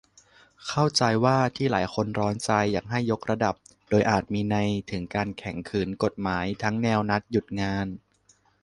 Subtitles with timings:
[0.67, 3.55] เข้าใจว่าที่หลายคนร้อนใจอยากให้ "ยกระดับ"
[3.89, 7.87] โดยอาจมีนัยถึงการแข็งขืนกฎหมาย ทั้งแนวนัดหยุดงาน